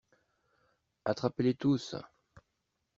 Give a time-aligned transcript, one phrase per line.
[1.05, 1.95] Attrapez-les tous!